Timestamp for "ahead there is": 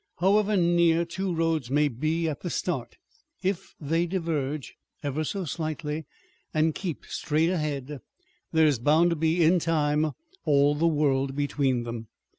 7.51-8.79